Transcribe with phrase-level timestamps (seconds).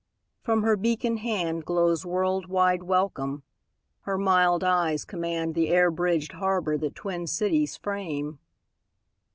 [0.41, 3.43] From her beacon handGlows world wide welcome;
[3.99, 8.39] her mild eyes commandThe air bridged harbour that twin cities frame.